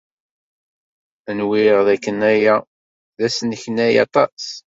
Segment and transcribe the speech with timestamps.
[1.37, 2.55] Nwiɣ dakken aya
[3.17, 4.43] d asneknay aṭas.